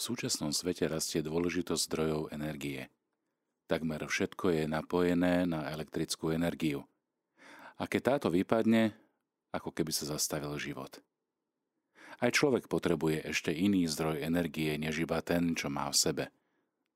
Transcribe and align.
V 0.00 0.16
súčasnom 0.16 0.48
svete 0.48 0.88
rastie 0.88 1.20
dôležitosť 1.20 1.84
zdrojov 1.84 2.32
energie. 2.32 2.88
Takmer 3.68 4.00
všetko 4.08 4.48
je 4.48 4.64
napojené 4.64 5.44
na 5.44 5.68
elektrickú 5.76 6.32
energiu. 6.32 6.88
A 7.76 7.84
keď 7.84 8.16
táto 8.16 8.32
vypadne, 8.32 8.96
ako 9.52 9.68
keby 9.68 9.92
sa 9.92 10.08
zastavil 10.08 10.56
život. 10.56 11.04
Aj 12.16 12.32
človek 12.32 12.64
potrebuje 12.64 13.28
ešte 13.28 13.52
iný 13.52 13.84
zdroj 13.92 14.24
energie, 14.24 14.72
než 14.80 15.04
iba 15.04 15.20
ten, 15.20 15.52
čo 15.52 15.68
má 15.68 15.92
v 15.92 16.00
sebe. 16.00 16.24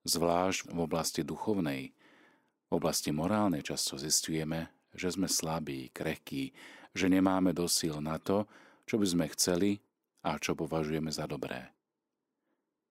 Zvlášť 0.09 0.73
v 0.73 0.79
oblasti 0.80 1.21
duchovnej, 1.29 1.93
v 1.93 2.73
oblasti 2.73 3.12
morálnej 3.12 3.61
často 3.61 4.00
zistujeme, 4.00 4.73
že 4.96 5.12
sme 5.12 5.29
slabí, 5.29 5.93
krehkí, 5.93 6.57
že 6.96 7.12
nemáme 7.12 7.52
dosil 7.52 8.00
na 8.00 8.16
to, 8.16 8.48
čo 8.89 8.96
by 8.96 9.05
sme 9.05 9.27
chceli 9.36 9.77
a 10.25 10.41
čo 10.41 10.57
považujeme 10.57 11.12
za 11.12 11.29
dobré. 11.29 11.74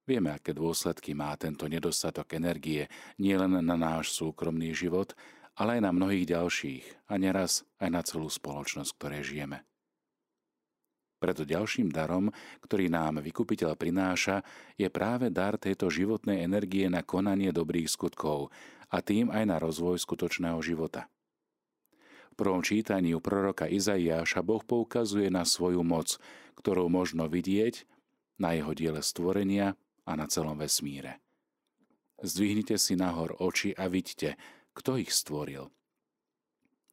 Vieme, 0.03 0.35
aké 0.35 0.51
dôsledky 0.51 1.15
má 1.15 1.31
tento 1.39 1.63
nedostatok 1.63 2.35
energie 2.35 2.91
nielen 3.15 3.55
na 3.63 3.79
náš 3.79 4.11
súkromný 4.11 4.75
život, 4.75 5.15
ale 5.55 5.79
aj 5.79 5.81
na 5.87 5.91
mnohých 5.95 6.27
ďalších 6.27 6.85
a 7.07 7.15
neraz 7.15 7.63
aj 7.79 7.89
na 7.89 8.01
celú 8.03 8.27
spoločnosť, 8.27 8.91
ktorej 8.99 9.23
žijeme. 9.23 9.63
Preto 11.23 11.47
ďalším 11.47 11.87
darom, 11.87 12.35
ktorý 12.59 12.91
nám 12.91 13.23
vykupiteľ 13.23 13.79
prináša, 13.79 14.43
je 14.75 14.91
práve 14.91 15.31
dar 15.31 15.55
tejto 15.55 15.87
životnej 15.87 16.43
energie 16.43 16.91
na 16.91 16.99
konanie 16.99 17.55
dobrých 17.55 17.87
skutkov 17.87 18.51
a 18.91 18.99
tým 18.99 19.31
aj 19.31 19.43
na 19.47 19.55
rozvoj 19.55 20.03
skutočného 20.03 20.59
života. 20.59 21.07
V 22.33 22.35
prvom 22.35 22.59
čítaní 22.59 23.15
u 23.15 23.23
proroka 23.23 23.71
Izaiáša 23.71 24.43
Boh 24.43 24.67
poukazuje 24.67 25.31
na 25.31 25.47
svoju 25.47 25.79
moc, 25.79 26.19
ktorú 26.59 26.91
možno 26.91 27.31
vidieť 27.31 27.87
na 28.35 28.57
jeho 28.59 28.75
diele 28.75 28.99
stvorenia 28.99 29.79
a 30.03 30.11
na 30.15 30.27
celom 30.27 30.59
vesmíre. 30.59 31.19
Zdvihnite 32.23 32.79
si 32.79 32.95
nahor 32.95 33.35
oči 33.39 33.75
a 33.75 33.91
vidíte, 33.91 34.39
kto 34.71 34.95
ich 34.95 35.11
stvoril. 35.11 35.67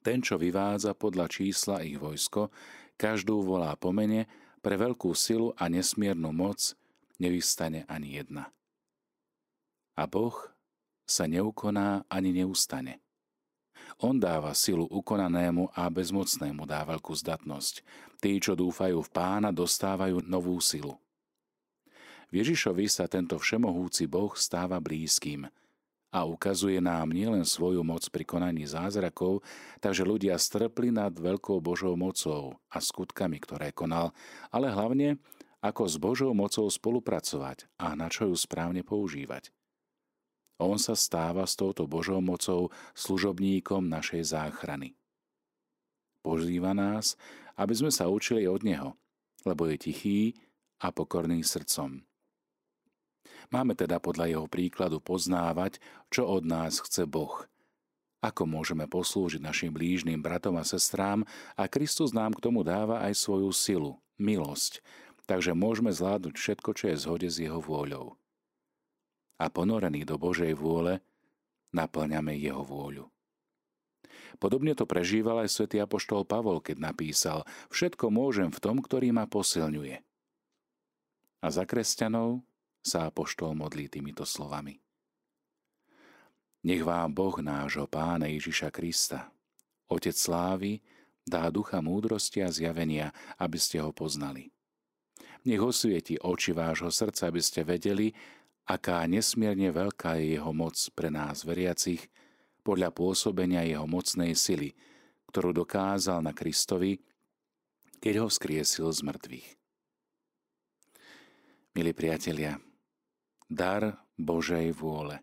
Ten, 0.00 0.24
čo 0.24 0.40
vyvádza 0.40 0.96
podľa 0.96 1.28
čísla 1.28 1.84
ich 1.84 2.00
vojsko, 2.00 2.48
každú 2.96 3.44
volá 3.44 3.76
po 3.76 3.92
mene, 3.92 4.26
pre 4.60 4.76
veľkú 4.76 5.12
silu 5.16 5.56
a 5.56 5.68
nesmiernu 5.72 6.32
moc 6.32 6.76
nevystane 7.20 7.84
ani 7.88 8.20
jedna. 8.20 8.52
A 9.96 10.04
Boh 10.08 10.36
sa 11.04 11.28
neukoná 11.28 12.04
ani 12.08 12.32
neustane. 12.32 13.00
On 14.00 14.16
dáva 14.16 14.56
silu 14.56 14.88
ukonanému 14.88 15.76
a 15.76 15.88
bezmocnému 15.92 16.64
dá 16.64 16.84
veľkú 16.88 17.12
zdatnosť. 17.12 17.84
Tí, 18.20 18.40
čo 18.40 18.56
dúfajú 18.56 19.00
v 19.04 19.10
pána, 19.12 19.52
dostávajú 19.52 20.24
novú 20.24 20.56
silu. 20.60 20.96
V 22.30 22.38
Ježišovi 22.38 22.86
sa 22.86 23.10
tento 23.10 23.34
všemohúci 23.42 24.06
Boh 24.06 24.30
stáva 24.38 24.78
blízkym 24.78 25.50
a 26.10 26.26
ukazuje 26.26 26.82
nám 26.82 27.14
nielen 27.14 27.46
svoju 27.46 27.86
moc 27.86 28.02
pri 28.10 28.26
konaní 28.26 28.66
zázrakov, 28.66 29.46
takže 29.78 30.02
ľudia 30.02 30.34
strpli 30.38 30.90
nad 30.90 31.14
veľkou 31.14 31.62
Božou 31.62 31.94
mocou 31.94 32.58
a 32.66 32.78
skutkami, 32.82 33.38
ktoré 33.38 33.70
konal, 33.70 34.10
ale 34.50 34.70
hlavne 34.70 35.22
ako 35.62 35.82
s 35.86 35.96
Božou 35.98 36.32
mocou 36.34 36.66
spolupracovať 36.66 37.70
a 37.78 37.94
na 37.94 38.10
čo 38.10 38.26
ju 38.30 38.34
správne 38.34 38.82
používať. 38.82 39.54
On 40.60 40.76
sa 40.76 40.92
stáva 40.92 41.46
s 41.48 41.56
touto 41.56 41.88
Božou 41.88 42.20
mocou 42.20 42.68
služobníkom 42.92 43.86
našej 43.88 44.36
záchrany. 44.36 44.92
Pozýva 46.20 46.76
nás, 46.76 47.16
aby 47.56 47.72
sme 47.72 47.88
sa 47.88 48.12
učili 48.12 48.44
od 48.44 48.60
Neho, 48.60 48.92
lebo 49.48 49.64
je 49.72 49.76
tichý 49.80 50.20
a 50.84 50.92
pokorný 50.92 51.40
srdcom. 51.40 52.09
Máme 53.48 53.72
teda 53.72 53.96
podľa 53.96 54.28
jeho 54.28 54.46
príkladu 54.46 55.00
poznávať, 55.00 55.80
čo 56.12 56.28
od 56.28 56.44
nás 56.44 56.84
chce 56.84 57.08
Boh. 57.08 57.48
Ako 58.20 58.44
môžeme 58.44 58.84
poslúžiť 58.84 59.40
našim 59.40 59.72
blížnym 59.72 60.20
bratom 60.20 60.60
a 60.60 60.64
sestrám 60.68 61.24
a 61.56 61.64
Kristus 61.64 62.12
nám 62.12 62.36
k 62.36 62.44
tomu 62.44 62.60
dáva 62.60 63.00
aj 63.08 63.16
svoju 63.16 63.48
silu, 63.56 63.96
milosť, 64.20 64.84
takže 65.24 65.56
môžeme 65.56 65.88
zvládnuť 65.88 66.36
všetko, 66.36 66.70
čo 66.76 66.84
je 66.92 66.96
zhode 67.00 67.28
s 67.32 67.40
jeho 67.40 67.64
vôľou 67.64 68.20
a 69.40 69.48
ponorení 69.48 70.04
do 70.04 70.20
Božej 70.20 70.52
vôle, 70.52 71.00
naplňame 71.72 72.36
jeho 72.36 72.60
vôľu. 72.60 73.08
Podobne 74.36 74.76
to 74.76 74.84
prežíval 74.84 75.42
aj 75.42 75.48
svätý 75.48 75.80
apoštol 75.80 76.28
Pavol, 76.28 76.60
keď 76.60 76.92
napísal 76.92 77.48
Všetko 77.72 78.12
môžem 78.12 78.52
v 78.52 78.60
tom, 78.60 78.84
ktorý 78.84 79.16
ma 79.16 79.24
posilňuje. 79.24 79.96
A 81.40 81.46
za 81.48 81.64
kresťanov 81.64 82.44
sa 82.80 83.08
apoštol 83.08 83.56
modlí 83.56 83.88
týmito 83.92 84.24
slovami. 84.24 84.80
Nech 86.60 86.84
vám 86.84 87.16
Boh 87.16 87.40
nášho 87.40 87.88
Pána 87.88 88.28
Ježiša 88.28 88.68
Krista, 88.68 89.32
Otec 89.88 90.12
slávy, 90.12 90.84
dá 91.24 91.48
ducha 91.48 91.80
múdrosti 91.80 92.44
a 92.44 92.52
zjavenia, 92.52 93.10
aby 93.40 93.56
ste 93.56 93.80
ho 93.80 93.90
poznali. 93.96 94.52
Nech 95.48 95.60
osvieti 95.60 96.20
oči 96.20 96.52
vášho 96.52 96.92
srdca, 96.92 97.32
aby 97.32 97.40
ste 97.40 97.64
vedeli, 97.64 98.12
aká 98.68 99.02
nesmierne 99.08 99.72
veľká 99.72 100.20
je 100.20 100.36
jeho 100.36 100.52
moc 100.52 100.76
pre 100.92 101.08
nás 101.08 101.48
veriacich 101.48 102.12
podľa 102.60 102.92
pôsobenia 102.92 103.64
jeho 103.64 103.88
mocnej 103.88 104.36
sily, 104.36 104.76
ktorú 105.32 105.56
dokázal 105.56 106.20
na 106.20 106.36
Kristovi, 106.36 107.00
keď 108.04 108.20
ho 108.20 108.28
skriesil 108.28 108.92
z 108.92 109.00
mŕtvych. 109.00 109.48
Milí 111.72 111.92
priatelia, 111.96 112.60
dar 113.50 113.98
Božej 114.14 114.70
vôle, 114.78 115.18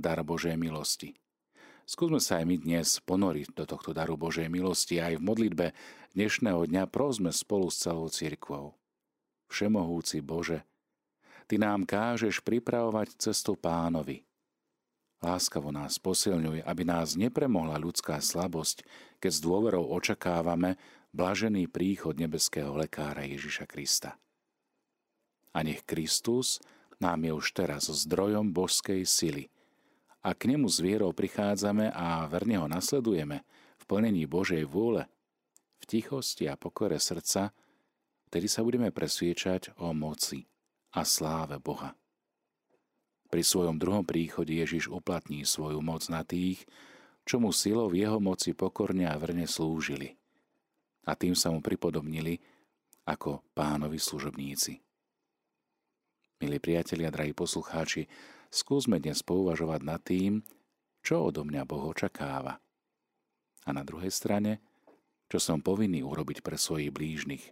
dar 0.00 0.24
Božej 0.24 0.56
milosti. 0.56 1.12
Skúsme 1.84 2.16
sa 2.16 2.40
aj 2.40 2.48
my 2.48 2.56
dnes 2.56 2.96
ponoriť 3.04 3.52
do 3.52 3.68
tohto 3.68 3.92
daru 3.92 4.16
Božej 4.16 4.48
milosti 4.48 4.96
aj 4.96 5.20
v 5.20 5.26
modlitbe 5.28 5.66
dnešného 6.16 6.64
dňa 6.64 6.88
prosme 6.88 7.28
spolu 7.28 7.68
s 7.68 7.84
celou 7.84 8.08
cirkvou. 8.08 8.72
Všemohúci 9.52 10.24
Bože, 10.24 10.64
Ty 11.44 11.60
nám 11.60 11.84
kážeš 11.84 12.40
pripravovať 12.40 13.20
cestu 13.20 13.52
pánovi. 13.60 14.24
Láskavo 15.20 15.68
nás 15.68 16.00
posilňuj, 16.00 16.64
aby 16.64 16.82
nás 16.88 17.12
nepremohla 17.12 17.76
ľudská 17.76 18.16
slabosť, 18.24 18.88
keď 19.20 19.30
s 19.30 19.44
dôverou 19.44 19.92
očakávame 19.92 20.80
blažený 21.12 21.68
príchod 21.68 22.16
nebeského 22.16 22.72
lekára 22.72 23.28
Ježiša 23.28 23.68
Krista. 23.68 24.16
A 25.52 25.60
nech 25.60 25.84
Kristus 25.84 26.56
nám 27.02 27.26
je 27.26 27.32
už 27.34 27.46
teraz 27.50 27.90
zdrojom 27.90 28.54
božskej 28.54 29.02
sily. 29.02 29.50
A 30.22 30.38
k 30.38 30.54
nemu 30.54 30.70
s 30.70 30.78
vierou 30.78 31.10
prichádzame 31.10 31.90
a 31.90 32.30
verne 32.30 32.62
ho 32.62 32.70
nasledujeme 32.70 33.42
v 33.82 33.84
plnení 33.90 34.30
Božej 34.30 34.62
vôle, 34.62 35.10
v 35.82 35.84
tichosti 35.90 36.46
a 36.46 36.54
pokore 36.54 37.02
srdca, 37.02 37.50
vtedy 38.30 38.46
sa 38.46 38.62
budeme 38.62 38.94
presviečať 38.94 39.74
o 39.82 39.90
moci 39.90 40.46
a 40.94 41.02
sláve 41.02 41.58
Boha. 41.58 41.98
Pri 43.26 43.42
svojom 43.42 43.82
druhom 43.82 44.06
príchode 44.06 44.54
Ježiš 44.54 44.86
uplatní 44.86 45.42
svoju 45.42 45.82
moc 45.82 46.06
na 46.06 46.22
tých, 46.22 46.62
čo 47.26 47.42
mu 47.42 47.50
silou 47.50 47.90
jeho 47.90 48.22
moci 48.22 48.54
pokorne 48.54 49.10
a 49.10 49.18
vrne 49.18 49.50
slúžili. 49.50 50.14
A 51.02 51.18
tým 51.18 51.34
sa 51.34 51.50
mu 51.50 51.58
pripodobnili 51.58 52.38
ako 53.02 53.42
pánovi 53.58 53.98
služobníci. 53.98 54.91
Milí 56.42 56.58
priatelia, 56.58 57.06
drahí 57.06 57.30
poslucháči, 57.30 58.10
skúsme 58.50 58.98
dnes 58.98 59.22
pouvažovať 59.22 59.80
nad 59.86 60.02
tým, 60.02 60.42
čo 60.98 61.30
odo 61.30 61.46
mňa 61.46 61.62
Boh 61.62 61.94
očakáva. 61.94 62.58
A 63.62 63.70
na 63.70 63.86
druhej 63.86 64.10
strane, 64.10 64.58
čo 65.30 65.38
som 65.38 65.62
povinný 65.62 66.02
urobiť 66.02 66.42
pre 66.42 66.58
svojich 66.58 66.90
blížnych. 66.90 67.46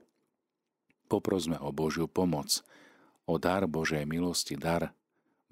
Poprosme 1.07 1.55
o 1.63 1.71
Božiu 1.71 2.11
pomoc, 2.11 2.67
o 3.31 3.39
dar 3.39 3.71
Božej 3.71 4.03
milosti, 4.11 4.59
dar 4.59 4.91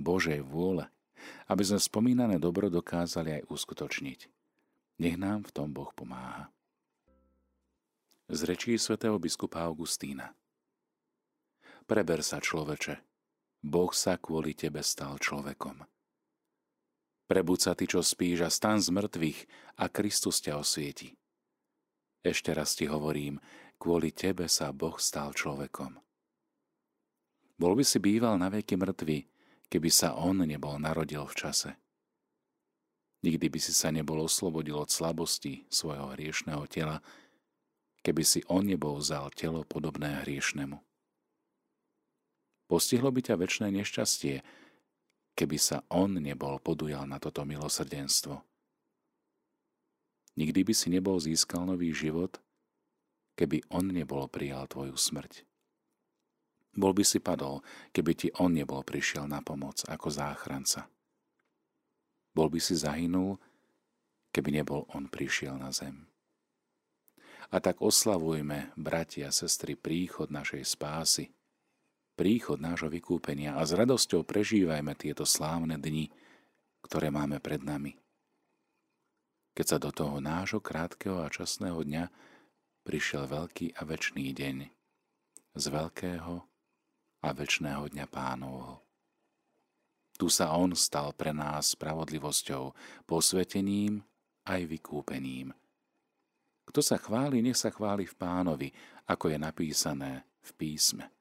Božej 0.03 0.43
vôle, 0.43 0.91
aby 1.47 1.63
sme 1.63 1.79
spomínané 1.79 2.43
dobro 2.43 2.67
dokázali 2.67 3.39
aj 3.39 3.55
uskutočniť. 3.55 4.27
Nech 4.99 5.15
nám 5.15 5.47
v 5.47 5.55
tom 5.55 5.71
Boh 5.71 5.95
pomáha. 5.95 6.51
Z 8.27 8.51
rečí 8.51 8.75
svätého 8.83 9.15
biskupa 9.23 9.63
Augustína 9.63 10.35
Preber 11.87 12.27
sa, 12.27 12.43
človeče, 12.43 13.18
Boh 13.59 13.91
sa 13.91 14.15
kvôli 14.15 14.55
tebe 14.55 14.81
stal 14.87 15.19
človekom. 15.19 15.83
Prebuď 17.29 17.59
sa 17.61 17.73
ty, 17.77 17.85
čo 17.85 18.01
spíš 18.01 18.47
a 18.47 18.49
stan 18.49 18.81
z 18.81 18.89
mŕtvych 18.89 19.41
a 19.77 19.85
Kristus 19.93 20.41
ťa 20.41 20.57
osvieti. 20.57 21.13
Ešte 22.25 22.57
raz 22.57 22.73
ti 22.73 22.89
hovorím, 22.89 23.37
kvôli 23.77 24.15
tebe 24.15 24.49
sa 24.49 24.73
Boh 24.73 24.97
stal 24.97 25.37
človekom. 25.37 26.01
Bol 27.59 27.73
by 27.75 27.85
si 27.85 27.99
býval 27.99 28.39
na 28.39 28.49
veky 28.49 28.79
mŕtvy, 28.79 29.27
keby 29.69 29.91
sa 29.93 30.17
on 30.17 30.41
nebol 30.41 30.79
narodil 30.81 31.27
v 31.27 31.35
čase. 31.37 31.71
Nikdy 33.27 33.47
by 33.51 33.59
si 33.59 33.75
sa 33.75 33.91
nebol 33.91 34.23
oslobodil 34.23 34.79
od 34.79 34.95
slabosti 34.95 35.67
svojho 35.67 36.15
hriešného 36.15 36.65
tela, 36.71 37.03
keby 38.07 38.23
si 38.23 38.41
on 38.47 38.65
nebol 38.71 38.97
vzal 39.03 39.35
telo 39.35 39.67
podobné 39.67 40.23
hriešnemu. 40.23 40.88
Postihlo 42.69 43.09
by 43.09 43.25
ťa 43.25 43.35
väčšie 43.41 43.73
nešťastie, 43.73 44.37
keby 45.33 45.57
sa 45.57 45.81
on 45.89 46.21
nebol 46.21 46.61
podujal 46.61 47.09
na 47.09 47.17
toto 47.17 47.49
milosrdenstvo. 47.49 48.45
Nikdy 50.37 50.61
by 50.69 50.75
si 50.77 50.93
nebol 50.93 51.17
získal 51.17 51.65
nový 51.65 51.97
život, 51.97 52.37
keby 53.41 53.65
on 53.73 53.89
nebol 53.91 54.29
prijal 54.29 54.69
tvoju 54.69 54.95
smrť. 54.95 55.49
Bol 56.77 56.93
by 56.93 57.03
si 57.03 57.19
padol, 57.19 57.65
keby 57.91 58.13
ti 58.15 58.29
on 58.37 58.55
nebol 58.55 58.85
prišiel 58.85 59.25
na 59.25 59.41
pomoc 59.41 59.83
ako 59.89 60.13
záchranca. 60.13 60.87
Bol 62.37 62.53
by 62.53 62.61
si 62.61 62.77
zahynul, 62.77 63.41
keby 64.31 64.63
nebol 64.63 64.85
on 64.93 65.09
prišiel 65.09 65.57
na 65.57 65.73
zem. 65.73 66.07
A 67.49 67.65
tak 67.65 67.81
oslavujme, 67.81 68.77
bratia 68.77 69.33
a 69.33 69.35
sestry, 69.35 69.73
príchod 69.73 70.29
našej 70.29 70.69
spásy, 70.69 71.33
príchod 72.19 72.59
nášho 72.59 72.91
vykúpenia 72.91 73.55
a 73.55 73.63
s 73.63 73.79
radosťou 73.79 74.27
prežívajme 74.27 74.91
tieto 74.99 75.23
slávne 75.23 75.79
dni, 75.79 76.11
ktoré 76.83 77.15
máme 77.15 77.39
pred 77.39 77.63
nami. 77.63 77.95
Keď 79.55 79.67
sa 79.67 79.79
do 79.79 79.95
toho 79.95 80.19
nášho 80.19 80.59
krátkeho 80.59 81.23
a 81.23 81.31
časného 81.31 81.79
dňa 81.79 82.05
prišiel 82.83 83.31
veľký 83.31 83.79
a 83.79 83.87
väčší 83.87 84.35
deň 84.35 84.57
z 85.55 85.65
veľkého 85.71 86.35
a 87.23 87.29
väčšného 87.31 87.87
dňa 87.95 88.07
pánovho. 88.11 88.83
Tu 90.19 90.27
sa 90.27 90.51
on 90.59 90.75
stal 90.75 91.15
pre 91.15 91.31
nás 91.31 91.79
spravodlivosťou, 91.79 92.75
posvetením 93.07 94.03
aj 94.43 94.67
vykúpením. 94.67 95.55
Kto 96.67 96.83
sa 96.83 96.99
chváli, 96.99 97.39
nech 97.39 97.55
sa 97.55 97.71
chváli 97.71 98.11
v 98.11 98.19
pánovi, 98.19 98.69
ako 99.07 99.31
je 99.31 99.39
napísané 99.39 100.27
v 100.43 100.51
písme. 100.59 101.18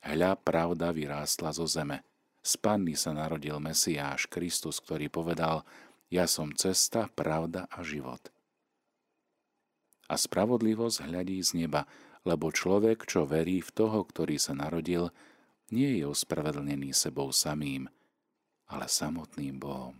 Hľa 0.00 0.32
pravda 0.40 0.96
vyrástla 0.96 1.52
zo 1.52 1.68
zeme. 1.68 2.00
Z 2.40 2.56
panny 2.56 2.96
sa 2.96 3.12
narodil 3.12 3.60
Mesiáš 3.60 4.24
Kristus, 4.24 4.80
ktorý 4.80 5.12
povedal, 5.12 5.60
ja 6.08 6.24
som 6.24 6.56
cesta, 6.56 7.12
pravda 7.12 7.68
a 7.68 7.84
život. 7.84 8.32
A 10.08 10.16
spravodlivosť 10.16 11.04
hľadí 11.04 11.38
z 11.44 11.64
neba, 11.64 11.84
lebo 12.24 12.48
človek, 12.48 13.04
čo 13.04 13.28
verí 13.28 13.60
v 13.60 13.70
toho, 13.70 14.02
ktorý 14.02 14.40
sa 14.40 14.56
narodil, 14.56 15.12
nie 15.70 16.00
je 16.00 16.08
ospravedlnený 16.08 16.90
sebou 16.96 17.30
samým, 17.30 17.86
ale 18.66 18.90
samotným 18.90 19.60
Bohom. 19.60 19.94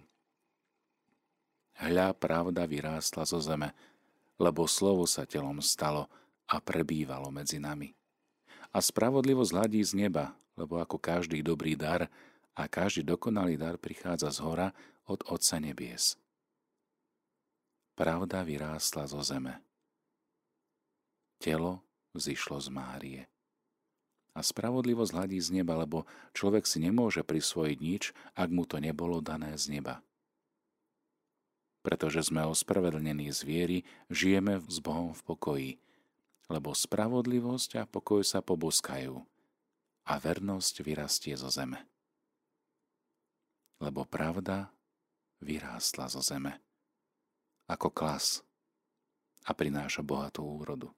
Hľa 1.79 2.17
pravda 2.17 2.67
vyrástla 2.67 3.29
zo 3.29 3.39
zeme, 3.39 3.73
lebo 4.41 4.65
slovo 4.65 5.05
sa 5.05 5.29
telom 5.29 5.61
stalo 5.61 6.09
a 6.49 6.59
prebývalo 6.59 7.29
medzi 7.31 7.61
nami. 7.61 8.00
A 8.71 8.79
spravodlivosť 8.79 9.51
hladí 9.51 9.83
z 9.83 9.99
neba, 10.07 10.35
lebo 10.55 10.79
ako 10.79 10.97
každý 10.99 11.43
dobrý 11.43 11.75
dar 11.75 12.07
a 12.55 12.63
každý 12.71 13.03
dokonalý 13.03 13.59
dar 13.59 13.77
prichádza 13.79 14.31
z 14.31 14.39
hora 14.43 14.69
od 15.11 15.27
Otca 15.27 15.59
nebies. 15.59 16.15
Pravda 17.99 18.47
vyrástla 18.47 19.11
zo 19.11 19.21
zeme. 19.21 19.59
Telo 21.43 21.83
vzýšlo 22.15 22.63
z 22.63 22.69
Márie. 22.71 23.23
A 24.31 24.47
spravodlivosť 24.47 25.13
hladí 25.13 25.43
z 25.43 25.51
neba, 25.51 25.75
lebo 25.75 26.07
človek 26.39 26.63
si 26.63 26.79
nemôže 26.79 27.27
prisvojiť 27.27 27.79
nič, 27.83 28.15
ak 28.39 28.49
mu 28.55 28.63
to 28.63 28.79
nebolo 28.79 29.19
dané 29.19 29.59
z 29.59 29.75
neba 29.75 29.99
pretože 31.81 32.29
sme 32.29 32.45
ospravedlnení 32.45 33.33
z 33.33 33.41
viery, 33.45 33.79
žijeme 34.13 34.61
s 34.69 34.79
Bohom 34.85 35.17
v 35.17 35.23
pokoji, 35.25 35.71
lebo 36.51 36.75
spravodlivosť 36.75 37.79
a 37.79 37.87
pokoj 37.87 38.27
sa 38.27 38.43
poboskajú 38.43 39.15
a 40.11 40.13
vernosť 40.19 40.83
vyrastie 40.83 41.39
zo 41.39 41.47
zeme. 41.47 41.87
Lebo 43.79 44.03
pravda 44.03 44.75
vyrástla 45.39 46.11
zo 46.11 46.21
zeme 46.21 46.59
ako 47.71 47.95
klas 47.95 48.43
a 49.47 49.55
prináša 49.55 50.03
bohatú 50.03 50.43
úrodu. 50.43 50.91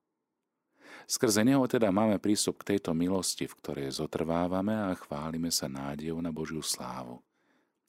Skrze 1.04 1.44
neho 1.44 1.64
teda 1.68 1.92
máme 1.92 2.16
prístup 2.16 2.64
k 2.64 2.74
tejto 2.74 2.96
milosti, 2.96 3.44
v 3.44 3.56
ktorej 3.60 3.88
zotrvávame 3.92 4.72
a 4.72 4.96
chválime 4.96 5.52
sa 5.52 5.68
nádejou 5.68 6.24
na 6.24 6.32
Božiu 6.32 6.64
slávu. 6.64 7.20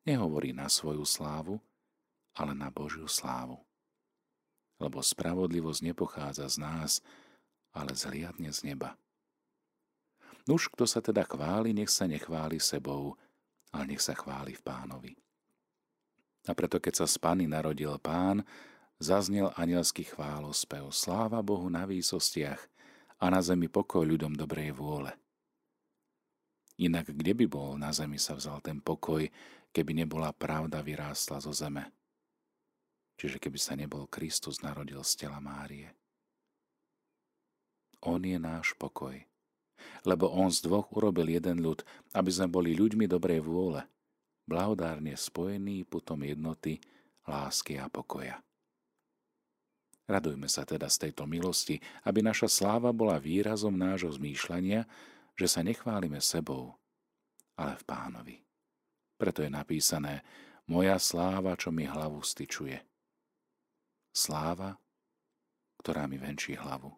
Nehovorí 0.03 0.51
na 0.51 0.67
svoju 0.67 1.07
slávu, 1.07 1.63
ale 2.35 2.51
na 2.51 2.67
Božiu 2.67 3.07
slávu. 3.07 3.55
Lebo 4.81 4.99
spravodlivosť 4.99 5.79
nepochádza 5.93 6.51
z 6.51 6.57
nás, 6.59 6.91
ale 7.73 7.97
zliadne 7.97 8.53
z 8.53 8.73
neba. 8.73 8.95
Nuž, 10.45 10.69
kto 10.69 10.85
sa 10.85 10.99
teda 10.99 11.23
chváli, 11.25 11.73
nech 11.73 11.89
sa 11.89 12.05
nechváli 12.05 12.59
sebou, 12.59 13.17
ale 13.73 13.95
nech 13.95 14.03
sa 14.03 14.13
chváli 14.13 14.53
v 14.53 14.61
pánovi. 14.61 15.13
A 16.43 16.51
preto, 16.51 16.77
keď 16.77 17.03
sa 17.03 17.05
z 17.07 17.15
Pany 17.17 17.47
narodil 17.47 17.95
pán, 18.03 18.43
zaznel 18.99 19.55
anielský 19.55 20.03
chválospev. 20.03 20.91
Sláva 20.91 21.39
Bohu 21.39 21.71
na 21.71 21.87
výsostiach 21.87 22.59
a 23.23 23.25
na 23.31 23.39
zemi 23.39 23.71
pokoj 23.71 24.03
ľuďom 24.03 24.35
dobrej 24.35 24.75
vôle. 24.75 25.15
Inak 26.75 27.15
kde 27.15 27.31
by 27.37 27.45
bol 27.47 27.71
na 27.79 27.95
zemi 27.95 28.19
sa 28.19 28.35
vzal 28.35 28.59
ten 28.59 28.83
pokoj, 28.83 29.23
keby 29.71 30.03
nebola 30.03 30.35
pravda 30.35 30.83
vyrástla 30.83 31.39
zo 31.39 31.55
zeme? 31.55 31.87
Čiže 33.15 33.39
keby 33.39 33.59
sa 33.61 33.77
nebol 33.77 34.09
Kristus 34.09 34.59
narodil 34.59 34.99
z 35.05 35.23
tela 35.23 35.39
Márie. 35.39 35.93
On 38.03 38.19
je 38.19 38.35
náš 38.35 38.75
pokoj. 38.75 39.15
Lebo 40.03 40.31
on 40.31 40.51
z 40.51 40.67
dvoch 40.67 40.91
urobil 40.91 41.31
jeden 41.31 41.63
ľud, 41.63 41.83
aby 42.15 42.29
sme 42.31 42.51
boli 42.51 42.75
ľuďmi 42.75 43.07
dobrej 43.07 43.43
vôle, 43.43 43.83
blahodárne 44.47 45.15
spojení 45.15 45.87
putom 45.87 46.23
jednoty, 46.23 46.79
lásky 47.23 47.79
a 47.79 47.87
pokoja. 47.87 48.39
Radujme 50.03 50.51
sa 50.51 50.67
teda 50.67 50.91
z 50.91 51.07
tejto 51.07 51.23
milosti, 51.23 51.79
aby 52.03 52.19
naša 52.19 52.51
sláva 52.51 52.91
bola 52.91 53.15
výrazom 53.15 53.71
nášho 53.71 54.11
zmýšľania, 54.11 54.83
že 55.39 55.47
sa 55.47 55.63
nechválime 55.63 56.19
sebou, 56.19 56.75
ale 57.55 57.79
v 57.79 57.83
pánovi. 57.87 58.35
Preto 59.15 59.39
je 59.39 59.51
napísané, 59.51 60.19
moja 60.67 60.99
sláva, 60.99 61.55
čo 61.55 61.71
mi 61.71 61.87
hlavu 61.87 62.19
styčuje 62.19 62.83
sláva, 64.13 64.77
ktorá 65.81 66.05
mi 66.05 66.21
venčí 66.21 66.53
hlavu. 66.53 66.93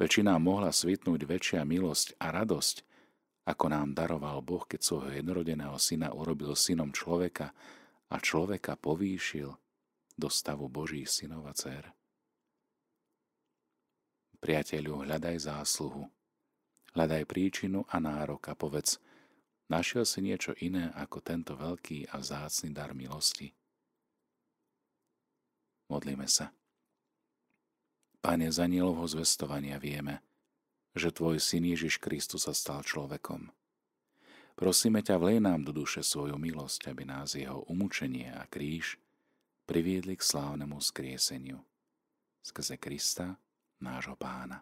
Veď 0.00 0.24
nám 0.24 0.40
mohla 0.40 0.72
svitnúť 0.72 1.28
väčšia 1.28 1.60
milosť 1.68 2.16
a 2.16 2.32
radosť, 2.32 2.88
ako 3.44 3.64
nám 3.68 3.92
daroval 3.92 4.40
Boh, 4.40 4.64
keď 4.64 4.80
svojho 4.80 5.12
jednorodeného 5.20 5.76
syna 5.76 6.16
urobil 6.16 6.56
synom 6.56 6.88
človeka 6.88 7.52
a 8.08 8.16
človeka 8.16 8.80
povýšil 8.80 9.52
do 10.16 10.28
stavu 10.32 10.72
Božích 10.72 11.04
synov 11.04 11.44
a 11.44 11.52
dcer. 11.52 11.92
Priateľu, 14.40 15.04
hľadaj 15.04 15.36
zásluhu, 15.52 16.08
hľadaj 16.96 17.28
príčinu 17.28 17.84
a 17.84 18.00
nárok 18.00 18.48
a 18.48 18.56
povedz, 18.56 18.96
našiel 19.68 20.08
si 20.08 20.24
niečo 20.24 20.56
iné 20.64 20.88
ako 20.96 21.20
tento 21.20 21.52
veľký 21.60 22.08
a 22.08 22.16
vzácny 22.16 22.72
dar 22.72 22.96
milosti. 22.96 23.52
Modlíme 25.92 26.24
sa. 26.24 26.48
Pane, 28.20 28.52
z 28.52 28.60
anielovho 28.60 29.08
zvestovania 29.08 29.80
vieme, 29.80 30.20
že 30.92 31.08
Tvoj 31.08 31.40
Syn 31.40 31.64
Ježiš 31.72 31.96
Kristus 31.96 32.44
sa 32.44 32.52
stal 32.52 32.84
človekom. 32.84 33.48
Prosíme 34.60 35.00
ťa, 35.00 35.16
vlej 35.16 35.40
nám 35.40 35.64
do 35.64 35.72
duše 35.72 36.04
svoju 36.04 36.36
milosť, 36.36 36.92
aby 36.92 37.08
nás 37.08 37.32
jeho 37.32 37.64
umúčenie 37.64 38.28
a 38.28 38.44
kríž 38.44 39.00
priviedli 39.64 40.20
k 40.20 40.26
slávnemu 40.26 40.76
skrieseniu. 40.84 41.64
Skrze 42.44 42.76
Krista, 42.76 43.40
nášho 43.80 44.20
pána. 44.20 44.60